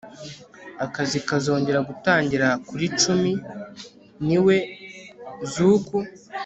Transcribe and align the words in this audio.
Akazi 0.85 1.17
kazongera 1.27 1.79
gutangira 1.89 2.47
kuri 2.67 2.85
cumi 3.01 3.31
niwe 4.25 4.57
zuku 5.51 5.97